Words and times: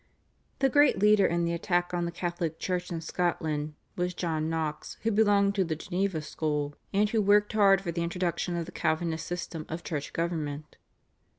The 0.57 0.67
great 0.69 0.97
leader 0.97 1.27
in 1.27 1.45
the 1.45 1.53
attack 1.53 1.93
on 1.93 2.05
the 2.05 2.11
Catholic 2.11 2.57
Church 2.57 2.89
in 2.89 3.01
Scotland 3.01 3.75
was 3.95 4.15
John 4.15 4.49
Knox 4.49 4.97
who 5.03 5.11
belonged 5.11 5.53
to 5.53 5.63
the 5.63 5.75
Geneva 5.75 6.23
school, 6.23 6.73
and 6.91 7.07
who 7.11 7.21
worked 7.21 7.53
hard 7.53 7.81
for 7.81 7.91
the 7.91 8.01
introduction 8.01 8.57
of 8.57 8.65
the 8.65 8.71
Calvinist 8.71 9.27
system 9.27 9.63
of 9.69 9.83
Church 9.83 10.11
government. 10.11 10.77